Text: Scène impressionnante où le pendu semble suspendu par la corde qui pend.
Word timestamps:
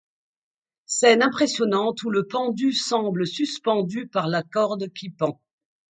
Scène 0.87 1.21
impressionnante 1.21 2.01
où 2.01 2.09
le 2.09 2.25
pendu 2.25 2.73
semble 2.73 3.27
suspendu 3.27 4.07
par 4.07 4.27
la 4.27 4.41
corde 4.41 4.87
qui 4.91 5.11
pend. 5.11 5.39